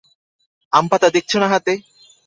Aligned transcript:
আমপাতা 0.73 1.07
দেখছ 1.15 1.31
না 1.41 1.47
হাতে? 1.53 1.73